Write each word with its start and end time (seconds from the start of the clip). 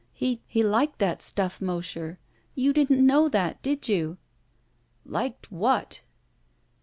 He— 0.13 0.41
^liked 0.67 0.97
that 0.97 1.21
stuff, 1.21 1.61
Mosher. 1.61 2.17
You 2.55 2.73
didn't 2.73 3.05
know 3.05 3.29
that, 3.29 3.61
did 3.61 3.87
you?" 3.87 4.17
"Liked 5.05 5.51
what?" 5.51 6.01